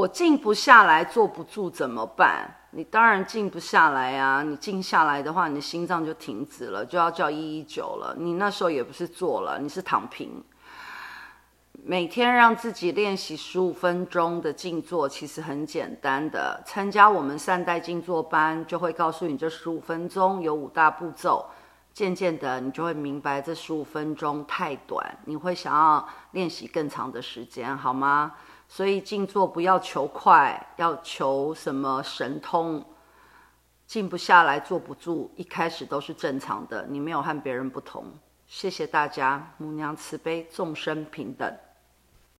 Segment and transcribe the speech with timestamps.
[0.00, 2.48] 我静不下来，坐不住怎么办？
[2.70, 4.42] 你当然静不下来呀！
[4.42, 8.16] 你静下来的话，你的心脏就停止了，就要叫一一九了。
[8.18, 10.42] 你那时候也不是坐了，你是躺平。
[11.82, 16.62] 每天让自己练习十五分钟的静坐，其实很简单的。
[16.64, 21.44] 参加我们善待静坐班，就会告诉你这十五分钟有五大步骤。
[21.92, 28.34] 渐渐的，你就会明白这十五分钟太短，你会想要练习更长的时间，好吗？
[28.68, 32.84] 所以静坐不要求快，要求什么神通？
[33.86, 38.04] 静不下来，坐不住，一开始都是正常的，你没有和别人不同。
[38.46, 41.52] 谢谢大家，母娘慈悲，众生平等。